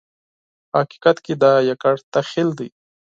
په 0.69 0.75
حقیقت 0.81 1.17
کې 1.25 1.33
دا 1.43 1.51
یوازې 1.69 2.05
تخیل 2.13 2.49
دی. 2.59 2.69